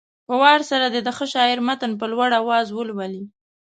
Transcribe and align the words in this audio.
په 0.27 0.33
وار 0.41 0.59
سره 0.71 0.85
دې 0.93 1.01
د 1.03 1.09
ښه 1.17 1.25
شاعر 1.33 1.59
متن 1.67 1.91
په 1.99 2.05
لوړ 2.13 2.29
اواز 2.41 2.67
ولولي. 2.71 3.23